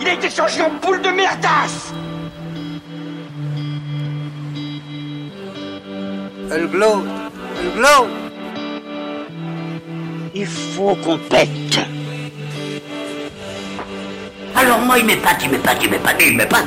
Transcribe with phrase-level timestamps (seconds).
[0.00, 1.92] Il a été changé en boule de merdasse
[6.50, 7.04] Elle glow
[7.60, 8.08] Elle glow
[10.34, 11.78] Il faut qu'on pète
[14.62, 16.66] Alors moi, il m'épate, il m'épate, il m'épate, il m'épate.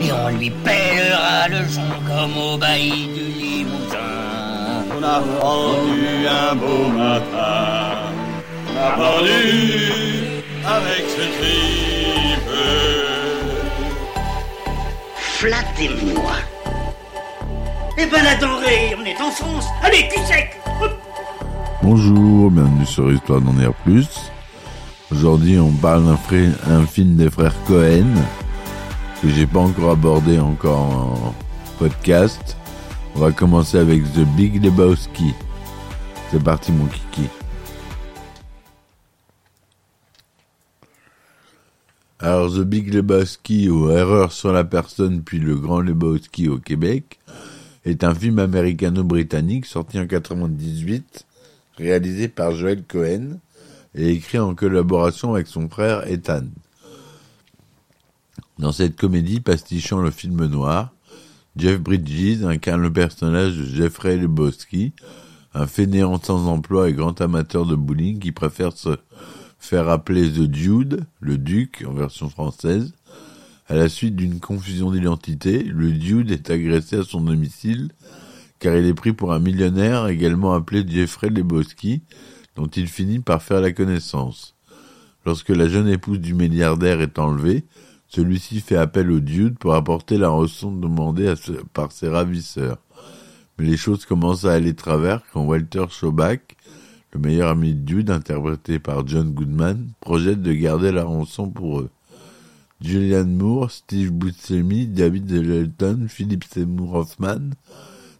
[0.00, 3.98] Et on lui pèlera le son comme au bailli du Limousin.
[4.98, 7.33] On a rendu un beau matin.
[8.86, 9.16] A
[10.76, 12.50] avec ce tripe.
[15.16, 16.32] Flattez-moi.
[17.96, 19.64] Eh ben la denrée, on est en France.
[19.82, 20.60] Allez, cul sec
[21.82, 24.06] Bonjour, bienvenue sur Histoire d'en dire plus.
[25.10, 28.12] Aujourd'hui, on parle d'un frère- un film des frères Cohen
[29.22, 31.34] que j'ai pas encore abordé encore en
[31.78, 32.58] podcast.
[33.16, 35.32] On va commencer avec The Big Lebowski.
[36.30, 37.28] C'est parti, mon kiki.
[42.24, 47.18] Alors, The Big Lebowski ou Erreur sur la personne puis Le Grand Lebowski au Québec
[47.84, 51.26] est un film américano-britannique sorti en 98
[51.76, 53.40] réalisé par Joel Cohen
[53.94, 56.44] et écrit en collaboration avec son frère Ethan.
[58.58, 60.94] Dans cette comédie pastichant le film noir,
[61.56, 64.94] Jeff Bridges incarne le personnage de Jeffrey Lebowski,
[65.52, 68.96] un fainéant sans emploi et grand amateur de bowling qui préfère se
[69.64, 72.92] faire appeler The Dude, le Duc en version française.
[73.66, 77.88] À la suite d'une confusion d'identité, le Dude est agressé à son domicile
[78.58, 82.02] car il est pris pour un millionnaire également appelé Jeffrey Lebowski,
[82.56, 84.54] dont il finit par faire la connaissance.
[85.26, 87.64] Lorsque la jeune épouse du milliardaire est enlevée,
[88.08, 91.32] celui-ci fait appel au Dude pour apporter la rançon demandée
[91.72, 92.78] par ses ravisseurs.
[93.58, 96.40] Mais les choses commencent à aller travers quand Walter Schobach,
[97.14, 101.80] le meilleur ami de Dude, interprété par John Goodman, projette de garder la rançon pour
[101.80, 101.90] eux.
[102.80, 107.50] Julianne Moore, Steve Buscemi, David Elton, Philip Seymour Hoffman,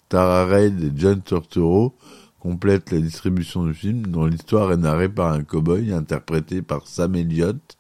[0.09, 1.95] Tara Reid et John Turturro
[2.39, 7.17] complètent la distribution du film, dont l'histoire est narrée par un cow-boy interprété par Sam
[7.17, 7.77] Elliott.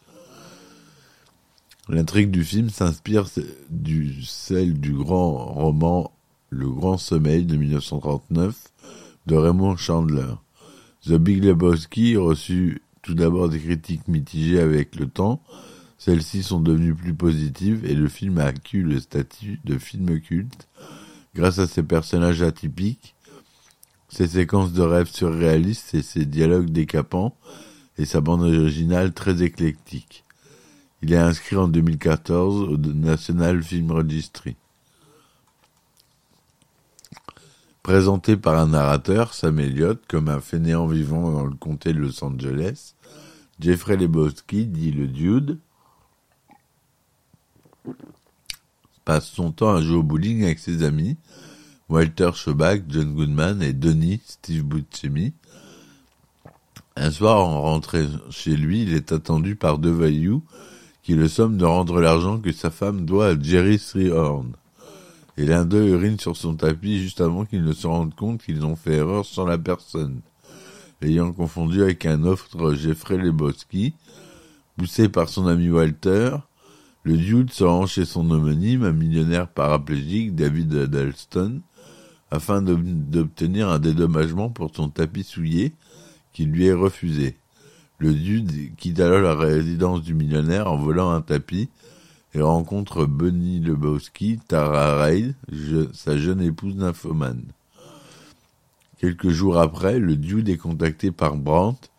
[1.88, 3.26] L'intrigue du film s'inspire
[3.70, 6.10] du celle du grand roman
[6.50, 8.56] Le Grand Sommeil de 1939
[9.26, 10.34] de Raymond Chandler.
[11.06, 15.42] The Big Lebowski reçut tout d'abord des critiques mitigées avec le temps.
[15.98, 20.66] Celles-ci sont devenues plus positives et le film a acquis le statut de film culte
[21.34, 23.14] grâce à ses personnages atypiques,
[24.08, 27.36] ses séquences de rêves surréalistes et ses dialogues décapants
[27.98, 30.24] et sa bande originale très éclectique.
[31.02, 34.56] Il est inscrit en 2014 au National Film Registry.
[37.84, 42.24] Présenté par un narrateur, Sam Elliott, comme un fainéant vivant dans le comté de Los
[42.24, 42.94] Angeles,
[43.60, 45.58] Jeffrey Lebowski, dit le Dude,
[49.04, 51.18] passe son temps à jouer au bowling avec ses amis,
[51.90, 55.34] Walter Schobach, John Goodman et Donnie, Steve Buscemi.
[56.96, 60.42] Un soir, en rentrant chez lui, il est attendu par deux voyous
[61.02, 64.54] qui le somment de rendre l'argent que sa femme doit à Jerry Strayhorn.
[65.36, 68.64] Et l'un d'eux urine sur son tapis juste avant qu'ils ne se rendent compte qu'ils
[68.64, 70.20] ont fait erreur sur la personne.
[71.00, 73.94] L'ayant confondu avec un autre Jeffrey Lebowski,
[74.76, 76.36] poussé par son ami Walter,
[77.02, 81.60] le dude se rend chez son homonyme, un millionnaire paraplégique, David Addleston,
[82.30, 85.74] afin d'obtenir un dédommagement pour son tapis souillé
[86.32, 87.36] qui lui est refusé.
[87.98, 91.68] Le dude quitte alors la résidence du millionnaire en volant un tapis
[92.34, 95.34] et rencontre Bunny Lebowski, Tara Reid,
[95.92, 97.44] sa jeune épouse nymphomane.
[98.98, 101.90] Quelques jours après, le dude est contacté par Brandt,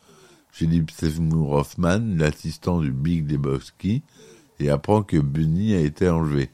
[0.51, 4.01] Philip Seymour Hoffman, l'assistant du Big Lebowski,
[4.59, 6.50] et apprend que Bunny a été enlevé.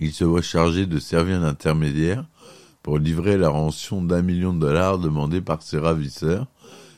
[0.00, 2.26] Il se voit chargé de servir d'intermédiaire
[2.82, 6.46] pour livrer la rançon d'un million de dollars demandée par ses ravisseurs,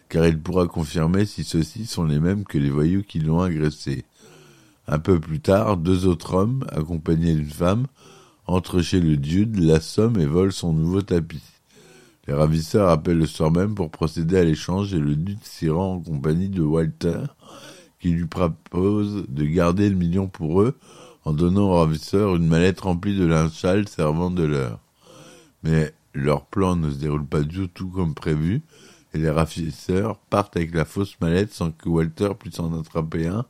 [0.08, 4.05] car il pourra confirmer si ceux-ci sont les mêmes que les voyous qui l'ont agressé.
[4.92, 7.87] Un peu plus tard, deux autres hommes, accompagnés d'une femme,
[8.48, 11.44] entrent chez le dude, l'assomment et volent son nouveau tapis.
[12.26, 15.94] Les ravisseurs appellent le soir même pour procéder à l'échange et le dude s'y rend
[15.94, 17.20] en compagnie de Walter,
[18.00, 20.76] qui lui propose de garder le million pour eux
[21.25, 23.52] en donnant aux ravisseurs une mallette remplie de linge
[23.86, 24.81] servant de leur.
[25.62, 28.62] Mais leur plan ne se déroule pas du tout comme prévu,
[29.14, 33.46] et les ravisseurs partent avec la fausse mallette sans que Walter puisse en attraper un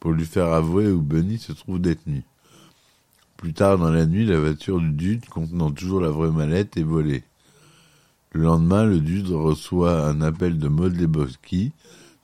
[0.00, 2.22] pour lui faire avouer où Bunny se trouve détenu.
[3.36, 6.82] Plus tard dans la nuit, la voiture du dude contenant toujours la vraie mallette est
[6.82, 7.22] volée.
[8.32, 11.72] Le lendemain, le dude reçoit un appel de Maud Lebowski,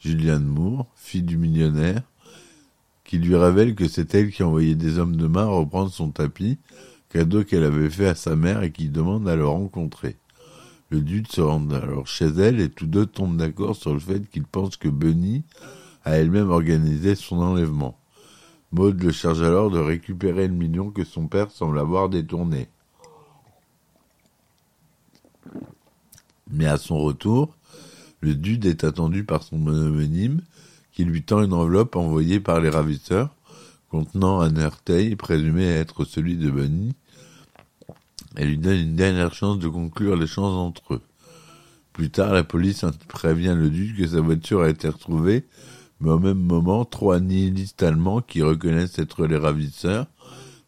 [0.01, 2.03] Julianne Moore, fille du millionnaire,
[3.05, 6.11] qui lui révèle que c'est elle qui a envoyé des hommes de main reprendre son
[6.11, 6.59] tapis,
[7.11, 10.17] cadeau qu'elle avait fait à sa mère et qui demande à le rencontrer.
[10.91, 14.29] Le dude se rend alors chez elle et tous deux tombent d'accord sur le fait
[14.31, 15.43] qu'ils pensent que Bunny
[16.05, 17.99] a elle-même organisé son enlèvement.
[18.73, 22.69] Maud le charge alors de récupérer le million que son père semble avoir détourné.
[26.51, 27.57] Mais à son retour,
[28.21, 30.41] le dude est attendu par son homonyme
[30.93, 33.35] qui lui tend une enveloppe envoyée par les ravisseurs
[33.91, 36.95] contenant un airtail présumé être celui de Bunny
[38.37, 41.03] et lui donne une dernière chance de conclure l'échange entre eux.
[41.93, 45.45] Plus tard, la police prévient le duc que sa voiture a été retrouvée,
[46.01, 50.07] mais au même moment, trois nihilistes allemands qui reconnaissent être les ravisseurs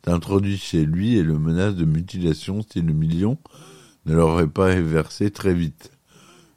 [0.07, 3.39] introduisent chez lui et le menacent de mutilation si le million
[4.07, 5.91] ne leur aurait pas versé très vite.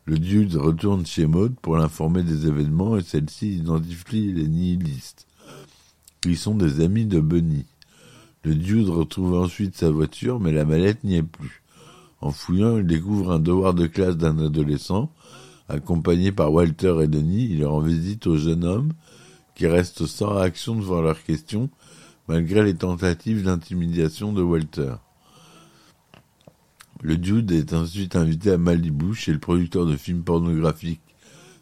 [0.05, 5.27] Le duc retourne chez Maud pour l'informer des événements et celle-ci identifie les nihilistes.
[6.25, 7.65] Ils sont des amis de Bunny.
[8.43, 11.61] Le dude retrouve ensuite sa voiture, mais la mallette n'y est plus.
[12.21, 15.11] En fouillant, il découvre un devoir de classe d'un adolescent.
[15.69, 18.91] Accompagné par Walter et Denis, il rend visite au jeune homme,
[19.53, 21.69] qui reste sans réaction devant leurs questions,
[22.27, 24.95] malgré les tentatives d'intimidation de Walter.
[27.01, 31.01] Le dude est ensuite invité à Malibu chez le producteur de films pornographiques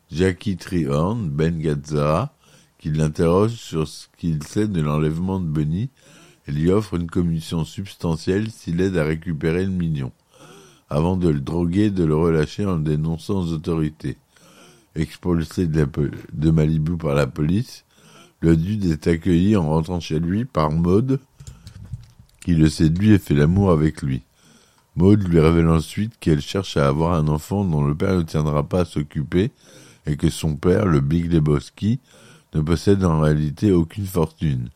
[0.09, 2.33] Jackie Treehorn, Ben Gazzara,
[2.79, 5.89] qui l'interroge sur ce qu'il sait de l'enlèvement de Bunny
[6.47, 10.11] et lui offre une commission substantielle s'il aide à récupérer le million,
[10.89, 14.17] avant de le droguer et de le relâcher en le dénonçant aux autorités.
[14.95, 17.85] Expulsé de, Malibu par la police,
[18.39, 21.19] le dude est accueilli en rentrant chez lui par Maud,
[22.41, 24.23] qui le séduit et fait l'amour avec lui.
[24.95, 28.63] Maud lui révèle ensuite qu'elle cherche à avoir un enfant dont le père ne tiendra
[28.63, 29.51] pas à s'occuper
[30.07, 31.99] et que son père, le Big Lebowski,
[32.55, 34.69] ne possède en réalité aucune fortune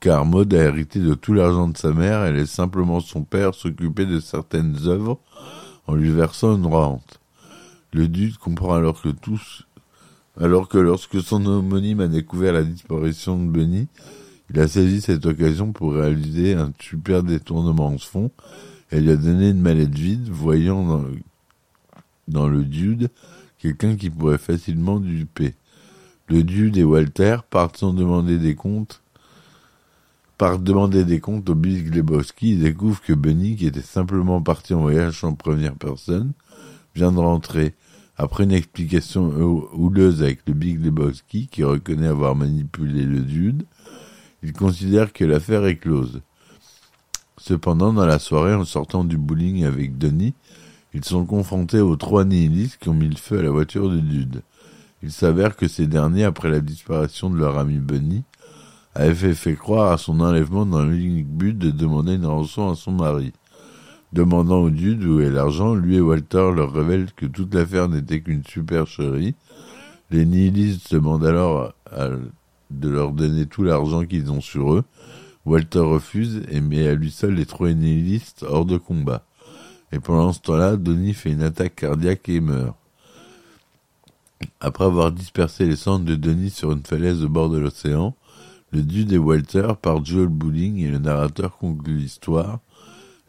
[0.00, 3.54] car Maud a hérité de tout l'argent de sa mère et laisse simplement son père
[3.54, 5.18] s'occuper de certaines œuvres
[5.86, 7.20] en lui versant une rente.
[7.92, 9.66] Le duc comprend alors que tous,
[10.40, 13.88] alors que lorsque son homonyme a découvert la disparition de Benny,
[14.50, 18.30] il a saisi cette occasion pour réaliser un super détournement en fond
[18.90, 21.18] et lui a donné une mallette vide, voyant dans le,
[22.28, 23.10] dans le dude
[23.58, 25.54] quelqu'un qui pourrait facilement duper.
[26.28, 29.02] Le dude et Walter partent sans demander des comptes
[30.38, 34.72] par demander des comptes au Big Lebowski, il découvre que Benny, qui était simplement parti
[34.72, 36.32] en voyage en première personne,
[36.94, 37.74] vient de rentrer.
[38.16, 39.32] Après une explication
[39.72, 43.64] houleuse avec le Big Lebowski, qui reconnaît avoir manipulé le dude,
[44.44, 46.22] il considère que l'affaire est close.
[47.36, 50.34] Cependant, dans la soirée, en sortant du bowling avec Denis,
[50.94, 54.02] ils sont confrontés aux trois nihilistes qui ont mis le feu à la voiture du
[54.02, 54.42] dude.
[55.02, 58.22] Il s'avère que ces derniers, après la disparition de leur ami Benny,
[58.94, 62.92] avait fait croire à son enlèvement dans l'unique but de demander une rançon à son
[62.92, 63.32] mari.
[64.12, 68.20] Demandant au dude où est l'argent, lui et Walter leur révèlent que toute l'affaire n'était
[68.20, 69.34] qu'une supercherie.
[70.10, 71.74] Les nihilistes demandent alors
[72.70, 74.84] de leur donner tout l'argent qu'ils ont sur eux.
[75.44, 79.24] Walter refuse et met à lui seul les trois nihilistes hors de combat.
[79.92, 82.76] Et pendant ce temps-là, Donnie fait une attaque cardiaque et meurt.
[84.60, 88.14] Après avoir dispersé les cendres de Denis sur une falaise au bord de l'océan,
[88.70, 92.60] le dude et Walter par Joel Bowling et le narrateur conclut l'histoire,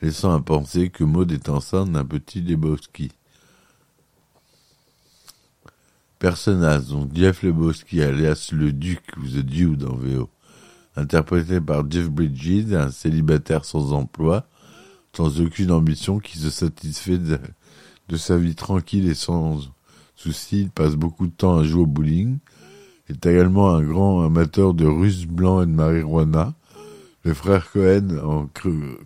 [0.01, 3.11] laissant à penser que Maud est enceinte d'un petit Lebowski.
[6.19, 10.29] Personnage, donc Jeff Lebowski alias le Duc ou The Dude en VO,
[10.97, 14.45] interprété par Jeff Bridges, un célibataire sans emploi,
[15.15, 17.39] sans aucune ambition qui se satisfait de,
[18.09, 19.61] de sa vie tranquille et sans
[20.15, 22.39] souci, il passe beaucoup de temps à jouer au bowling,
[23.09, 26.53] est également un grand amateur de russes blancs et de marijuana.
[27.25, 28.47] Les frères Cohen, en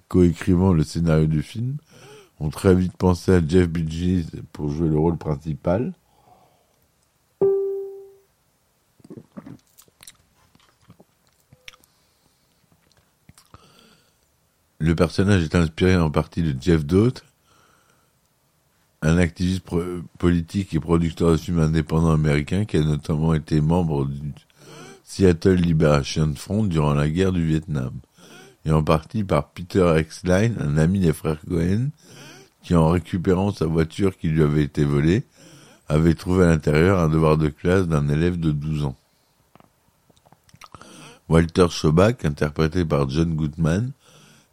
[0.07, 1.77] coécrivant le scénario du film,
[2.39, 5.93] ont très vite pensé à Jeff Bridges pour jouer le rôle principal.
[14.79, 17.23] Le personnage est inspiré en partie de Jeff Dote,
[19.03, 19.65] un activiste
[20.17, 24.31] politique et producteur de films indépendants américain qui a notamment été membre du
[25.03, 27.91] Seattle Liberation Front durant la guerre du Vietnam,
[28.65, 31.89] et en partie par Peter Exline, un ami des frères Cohen,
[32.63, 35.23] qui en récupérant sa voiture qui lui avait été volée,
[35.89, 38.95] avait trouvé à l'intérieur un devoir de classe d'un élève de 12 ans.
[41.27, 43.91] Walter Schobach, interprété par John Goodman,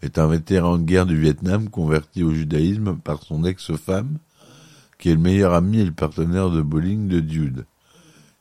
[0.03, 4.19] est un vétéran de guerre du Vietnam converti au judaïsme par son ex-femme
[5.01, 7.65] qui est le meilleur ami et le partenaire de bowling de Dude.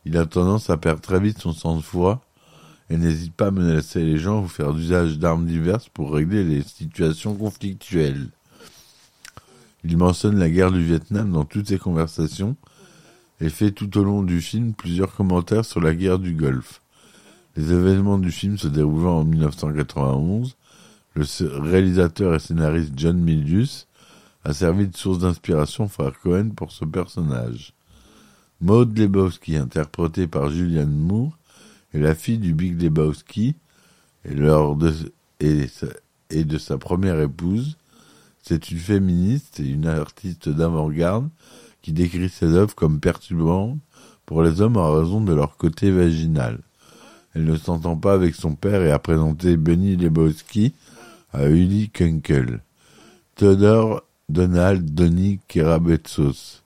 [0.05, 2.21] Il a tendance à perdre très vite son sang-froid
[2.89, 6.61] et n'hésite pas à menacer les gens ou faire d'usage d'armes diverses pour régler les
[6.61, 8.27] situations conflictuelles.
[9.85, 12.57] Il mentionne la guerre du Vietnam dans toutes ses conversations
[13.39, 16.81] et fait tout au long du film plusieurs commentaires sur la guerre du Golfe.
[17.55, 20.57] Les événements du film se déroulant en 1991,
[21.15, 21.25] le
[21.59, 23.88] réalisateur et scénariste John Milius
[24.43, 27.73] a servi de source d'inspiration frère Cohen pour ce personnage.
[28.61, 31.37] Maud Lebowski, interprétée par Julianne Moore,
[31.93, 33.55] est la fille du Big Lebowski
[34.25, 34.35] et,
[36.43, 37.77] de, sa première épouse.
[38.41, 41.29] C'est une féministe et une artiste d'avant-garde
[41.81, 43.79] qui décrit ses œuvres comme perturbantes
[44.25, 46.59] pour les hommes en raison de leur côté vaginal.
[47.33, 50.73] Elle ne s'entend pas avec son père et a présenté Benny Lebowski
[51.31, 52.61] à Uli Kunkel.
[53.35, 56.61] Theodore Donald Donny Kerabetsos,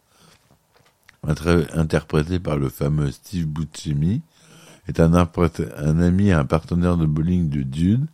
[1.24, 4.22] interprété par le fameux Steve Buscemi,
[4.90, 8.06] est un, ami et un partenaire de bowling de Dude.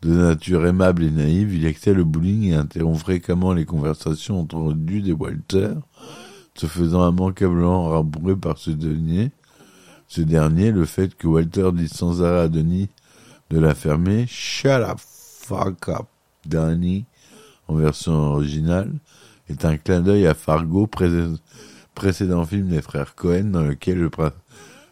[0.00, 4.72] De nature aimable et naïve, il excelle le bowling et interrompt fréquemment les conversations entre
[4.72, 5.74] Dude et Walter,
[6.54, 9.32] se faisant immanquablement rabrouer par ce dernier.
[10.06, 12.88] Ce dernier, le fait que Walter dit sans arrêt à Denis
[13.50, 16.06] de la fermer, Shut up, fuck up,
[16.46, 17.04] Danny,
[17.68, 18.92] en version originale,
[19.48, 20.86] est un clin d'œil à Fargo,
[21.94, 24.10] précédent film des frères Cohen, dans lequel le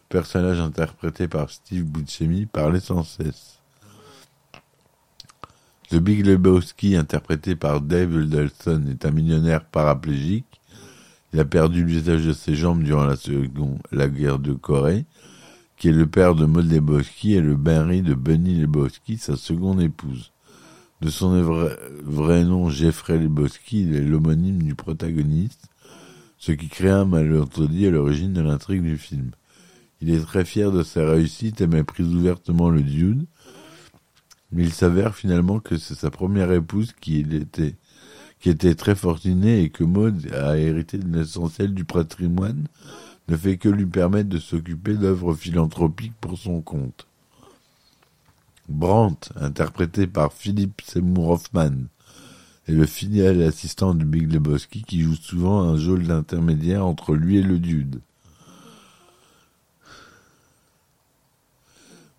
[0.09, 3.59] personnage interprété par Steve Buscemi parlait sans cesse.
[5.89, 10.57] The Big Lebowski, interprété par Dave Huddleston, est un millionnaire paraplégique
[11.33, 15.05] il a perdu l'usage de ses jambes durant la seconde, guerre de Corée,
[15.75, 19.81] qui est le père de Maud Lebowski et le mari de Bunny Lebowski, sa seconde
[19.81, 20.31] épouse.
[21.01, 21.39] De son
[22.05, 25.69] vrai, nom Jeffrey Lebowski, il est l'homonyme du protagoniste,
[26.39, 29.29] ce qui crée un malentendu à l'origine de l'intrigue du film.
[30.01, 33.27] Il est très fier de sa réussite et méprise ouvertement le dude,
[34.51, 37.75] mais il s'avère finalement que c'est sa première épouse qui était
[38.39, 42.67] qui était très fortuné et que Maud a hérité de l'essentiel du patrimoine,
[43.27, 47.07] ne fait que lui permettre de s'occuper d'œuvres philanthropiques pour son compte.
[48.67, 51.87] Brandt, interprété par Philippe Seymour Hoffman,
[52.67, 57.37] est le fidèle assistant du Big Lebowski qui joue souvent un jeu d'intermédiaire entre lui
[57.37, 58.01] et le dude.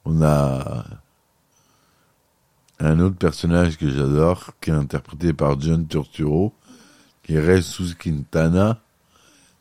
[0.05, 0.87] On a
[2.81, 6.55] un autre personnage que j'adore, qui est interprété par John Turturro,
[7.23, 8.81] qui est Jesus Quintana,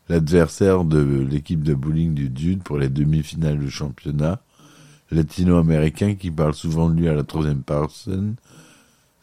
[0.08, 4.40] l'adversaire de l'équipe de bowling du Dude pour les demi-finales du championnat,
[5.10, 8.36] latino-américain qui parle souvent de lui à la troisième personne,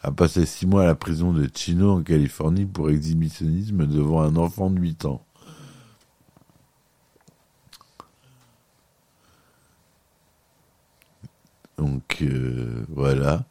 [0.02, 4.36] a passé six mois à la prison de Chino en Californie pour exhibitionnisme devant un
[4.36, 5.22] enfant de huit ans.
[11.78, 13.44] Donc euh, voilà.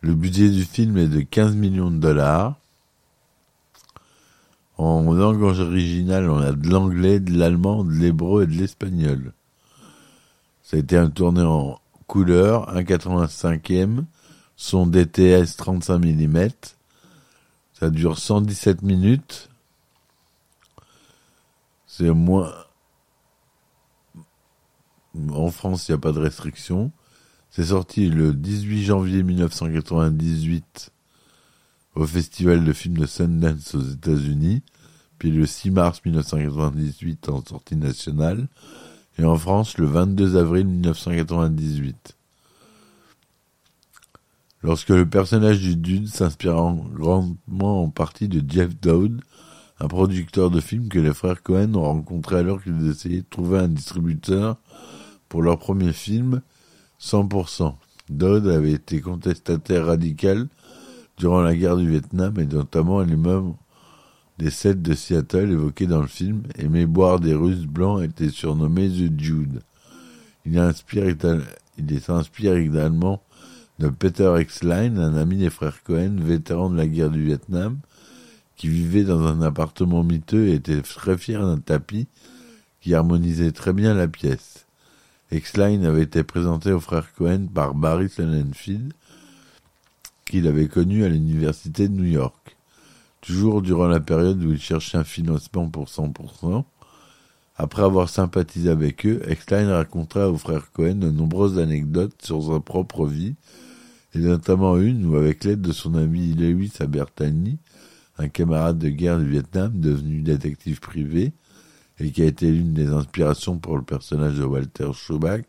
[0.00, 2.56] Le budget du film est de 15 millions de dollars.
[4.78, 9.34] En langue originale, on a de l'anglais, de l'allemand, de l'hébreu et de l'espagnol.
[10.70, 14.04] Ça a été tourné en couleur, 1,85e,
[14.54, 16.48] son DTS 35 mm.
[17.72, 19.50] Ça dure 117 minutes.
[21.88, 22.54] C'est moins...
[25.32, 26.92] En France, il n'y a pas de restriction.
[27.50, 30.92] C'est sorti le 18 janvier 1998
[31.96, 34.62] au Festival de films de Sundance aux États-Unis,
[35.18, 38.46] puis le 6 mars 1998 en sortie nationale,
[39.18, 42.16] et en France le 22 avril 1998.
[44.62, 46.54] Lorsque le personnage du Dude s'inspire
[46.92, 49.20] grandement en partie de Jeff Dowd,
[49.80, 53.58] un producteur de films que les frères Cohen ont rencontré alors qu'ils essayaient de trouver
[53.58, 54.56] un distributeur
[55.30, 56.42] pour leur premier film,
[57.00, 57.74] 100%.
[58.10, 60.48] Dodd avait été contestataire radical
[61.16, 63.54] durant la guerre du Vietnam et notamment l'immeuble
[64.40, 68.88] des sept de Seattle évoqué dans le film, aimé boire des Russes blancs était surnommé
[68.88, 69.60] The Jude.
[70.46, 71.04] Il, inspire,
[71.76, 73.22] il s'inspire également
[73.78, 77.80] de Peter Exline, un ami des frères Cohen, vétéran de la guerre du Vietnam,
[78.56, 82.06] qui vivait dans un appartement miteux et était très fier d'un tapis
[82.80, 84.64] qui harmonisait très bien la pièce.
[85.32, 88.94] X-Line avait été présenté au frère Cohen par Barry Sonnenfeld,
[90.24, 92.56] qu'il avait connu à l'université de New York.
[93.20, 96.64] Toujours durant la période où il cherchait un financement pour 100%,
[97.56, 102.60] après avoir sympathisé avec eux, X-Line racontera au frère Cohen de nombreuses anecdotes sur sa
[102.60, 103.34] propre vie,
[104.14, 107.58] et notamment une où, avec l'aide de son ami Lewis Abertani,
[108.16, 111.32] un camarade de guerre du Vietnam devenu détective privé,
[111.98, 115.44] et qui a été l'une des inspirations pour le personnage de Walter Schobach,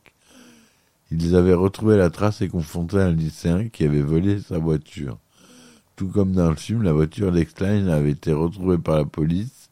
[1.12, 5.18] ils avaient retrouvé la trace et confronté un lycéen qui avait volé sa voiture.
[5.96, 9.70] Tout comme dans le film, la voiture d'Exline avait été retrouvée par la police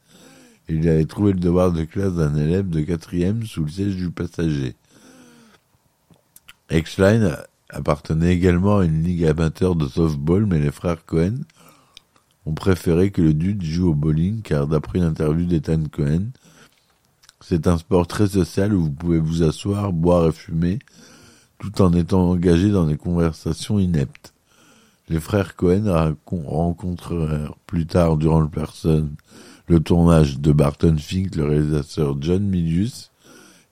[0.67, 3.95] et il avait trouvé le devoir de classe d'un élève de quatrième sous le siège
[3.95, 4.75] du passager.
[6.69, 7.35] Exline
[7.69, 11.39] appartenait également à une ligue amateur de softball, mais les frères Cohen
[12.45, 16.27] ont préféré que le dude joue au bowling car d'après une interview d'Ethan Cohen,
[17.41, 20.79] c'est un sport très social où vous pouvez vous asseoir, boire et fumer,
[21.59, 24.33] tout en étant engagé dans des conversations ineptes.
[25.09, 28.47] Les frères Cohen rencontrèrent plus tard durant
[29.67, 33.11] le tournage de Barton Fink, le réalisateur John Milius,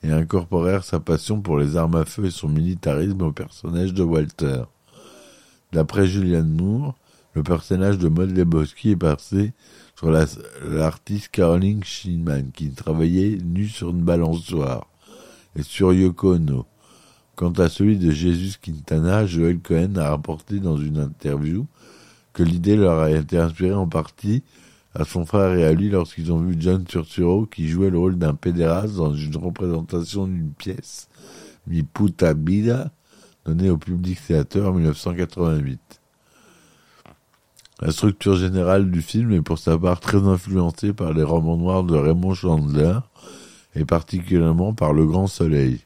[0.02, 4.02] et incorporèrent sa passion pour les armes à feu et son militarisme au personnage de
[4.02, 4.62] Walter.
[5.72, 6.96] D'après Julian Moore,
[7.34, 9.52] le personnage de Maud Lebowski est passé
[9.94, 14.88] sur l'artiste Caroline Shinman, qui travaillait nu sur une balançoire,
[15.54, 16.66] et sur Yoko Ono.
[17.38, 21.68] Quant à celui de Jesus Quintana, Joel Cohen a rapporté dans une interview
[22.32, 24.42] que l'idée leur a été inspirée en partie
[24.92, 28.18] à son frère et à lui lorsqu'ils ont vu John Turturro qui jouait le rôle
[28.18, 31.08] d'un pédéraste dans une représentation d'une pièce,
[31.68, 32.90] Mi Puta Vida,
[33.44, 35.78] donnée au public théâtre en 1988.
[37.82, 41.84] La structure générale du film est pour sa part très influencée par les romans noirs
[41.84, 42.98] de Raymond Chandler,
[43.76, 45.84] et particulièrement par Le Grand Soleil.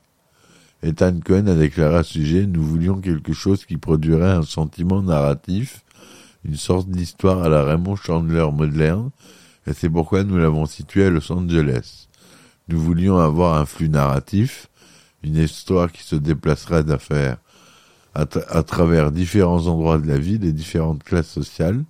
[0.84, 5.00] Ethan Cohen a déclaré à ce sujet Nous voulions quelque chose qui produirait un sentiment
[5.00, 5.84] narratif,
[6.44, 9.10] une sorte d'histoire à la Raymond Chandler moderne,
[9.68, 12.08] et c'est pourquoi nous l'avons situé à Los Angeles.
[12.66, 14.68] Nous voulions avoir un flux narratif,
[15.22, 17.36] une histoire qui se déplacerait d'affaires
[18.14, 21.84] à, travers différents endroits de la ville et différentes classes sociales,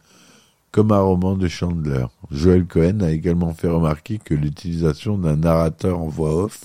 [0.71, 2.05] comme un roman de Chandler.
[2.31, 6.61] Joel Cohen a également fait remarquer que l'utilisation d'un narrateur en voix off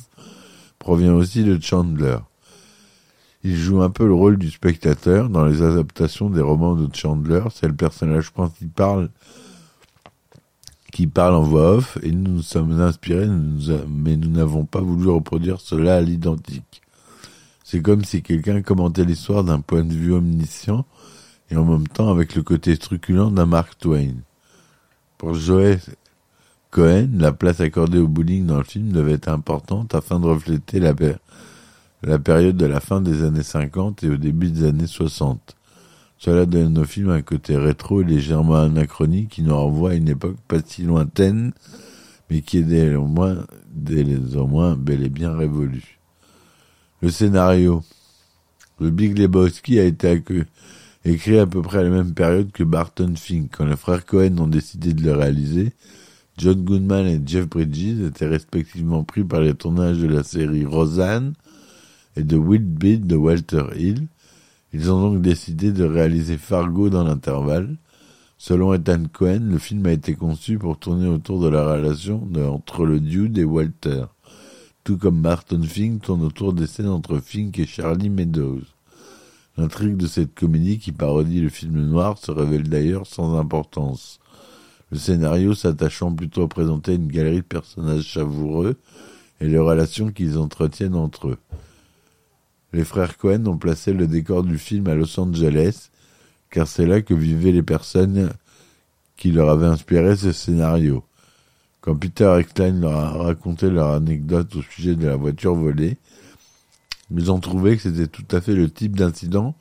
[0.79, 2.17] provient aussi de Chandler.
[3.43, 7.43] Il joue un peu le rôle du spectateur dans les adaptations des romans de Chandler.
[7.53, 9.09] C'est le personnage principal
[10.91, 13.27] qui parle en voix off et nous nous sommes inspirés,
[13.87, 16.81] mais nous n'avons pas voulu reproduire cela à l'identique.
[17.63, 20.85] C'est comme si quelqu'un commentait l'histoire d'un point de vue omniscient
[21.51, 24.15] et en même temps avec le côté truculent d'un Mark Twain.
[25.17, 25.79] Pour Joël
[26.71, 30.79] Cohen, la place accordée au bowling dans le film devait être importante afin de refléter
[30.79, 30.93] la,
[32.19, 35.55] période de la fin des années 50 et au début des années 60.
[36.17, 40.09] Cela donne au film un côté rétro et légèrement anachronique qui nous renvoie à une
[40.09, 41.53] époque pas si lointaine,
[42.29, 45.99] mais qui est dès au moins bel et bien révolue.
[47.01, 47.83] Le scénario.
[48.79, 50.21] Le Big Lebowski a été
[51.05, 53.55] écrit à peu près à la même période que Barton Fink.
[53.55, 55.73] Quand les frères Cohen ont décidé de le réaliser,
[56.37, 61.33] John Goodman et Jeff Bridges étaient respectivement pris par les tournages de la série Roseanne
[62.15, 64.07] et de Wild Beat de Walter Hill.
[64.73, 67.77] Ils ont donc décidé de réaliser Fargo dans l'intervalle.
[68.37, 72.85] Selon Ethan Cohen, le film a été conçu pour tourner autour de la relation entre
[72.85, 74.03] le dude et Walter
[74.87, 78.61] tout comme Barton Fink tourne autour des scènes entre Fink et Charlie Meadows.
[79.57, 84.21] L'intrigue de cette comédie qui parodie le film noir se révèle d'ailleurs sans importance.
[84.91, 88.77] Le scénario s'attachant plutôt à présenter une galerie de personnages savoureux
[89.41, 91.37] et les relations qu'ils entretiennent entre eux.
[92.73, 95.89] Les frères Cohen ont placé le décor du film à Los Angeles,
[96.49, 98.31] car c'est là que vivaient les personnes
[99.15, 101.03] qui leur avaient inspiré ce scénario.
[101.81, 105.97] Quand Peter Eckstein leur a raconté leur anecdote au sujet de la voiture volée,
[107.11, 109.55] ils ont trouvé que c'était tout à fait le type d'incident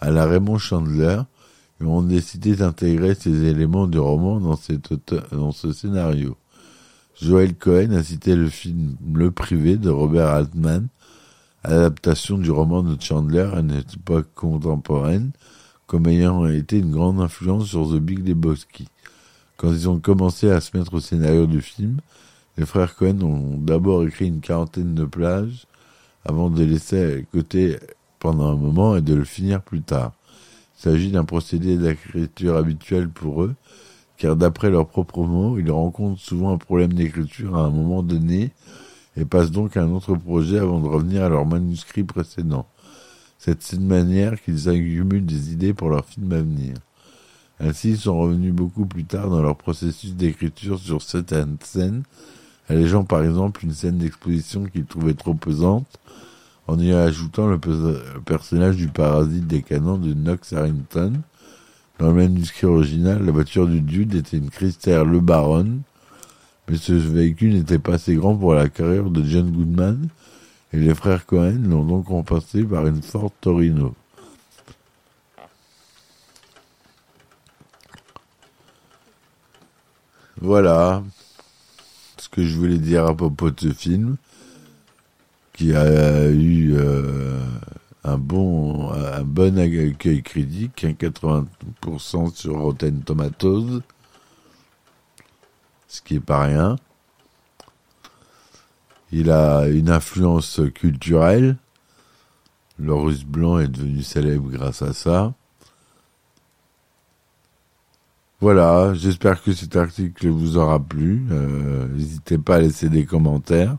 [0.00, 1.20] à la Raymond Chandler
[1.84, 4.56] ont décidé d'intégrer ces éléments du roman dans,
[5.52, 6.36] ce scénario.
[7.20, 10.88] Joel Cohen a cité le film Le Privé de Robert Altman,
[11.64, 15.32] adaptation du roman de Chandler à une époque contemporaine,
[15.86, 18.88] comme ayant été une grande influence sur The Big Lebowski.
[19.56, 21.98] Quand ils ont commencé à se mettre au scénario du film,
[22.58, 25.66] les frères Cohen ont d'abord écrit une quarantaine de plages
[26.24, 27.78] avant de laisser à côté
[28.18, 30.12] pendant un moment et de le finir plus tard.
[30.78, 33.54] Il s'agit d'un procédé d'écriture habituel pour eux,
[34.16, 38.50] car d'après leurs propres mots, ils rencontrent souvent un problème d'écriture à un moment donné
[39.16, 42.66] et passent donc à un autre projet avant de revenir à leur manuscrit précédent.
[43.38, 46.74] C'est de cette manière qu'ils accumulent des idées pour leur film à venir.
[47.58, 52.02] Ainsi, ils sont revenus beaucoup plus tard dans leur processus d'écriture sur certaines scènes,
[52.68, 55.98] allégeant par exemple une scène d'exposition qu'ils trouvaient trop pesante,
[56.68, 57.58] en y ajoutant le,
[58.24, 61.12] personnage du parasite des canons de Knox Harrington.
[61.98, 65.78] Dans le manuscrit original, la voiture du dude était une Christer Le Baron,
[66.68, 70.08] Mais ce véhicule n'était pas assez grand pour la carrière de John Goodman,
[70.72, 73.94] et les frères Cohen l'ont donc remplacé par une Ford Torino.
[80.40, 81.02] Voilà
[82.18, 84.16] ce que je voulais dire à propos de ce film,
[85.56, 87.40] qui a eu euh,
[88.04, 93.80] un bon, un bon accueil critique, un 80% sur Rotten Tomatoes,
[95.88, 96.76] ce qui est pas rien.
[99.12, 101.56] Il a une influence culturelle.
[102.78, 105.32] Le russe blanc est devenu célèbre grâce à ça.
[108.40, 111.26] Voilà, j'espère que cet article vous aura plu.
[111.30, 113.78] Euh, N'hésitez pas à laisser des commentaires,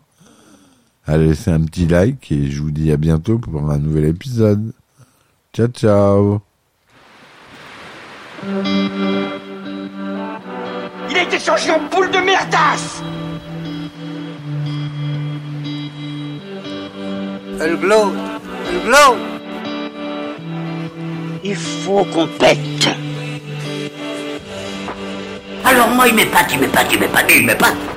[1.08, 4.74] à laisser un petit like et je vous dis à bientôt pour un nouvel épisode.
[5.54, 6.42] Ciao ciao
[11.10, 13.02] Il a été changé en boule de merdasse
[17.60, 18.12] Elle glow
[18.70, 19.18] Elle glow
[21.44, 22.90] Il faut qu'on pète.
[25.64, 27.97] Alors moi, il m'épate, il m'épate, il m'épate, il m'épate.